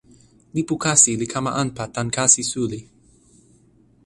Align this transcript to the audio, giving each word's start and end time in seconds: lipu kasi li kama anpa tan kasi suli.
lipu 0.55 0.75
kasi 0.83 1.11
li 1.19 1.27
kama 1.33 1.51
anpa 1.61 1.85
tan 1.95 2.07
kasi 2.15 2.41
suli. 2.51 2.79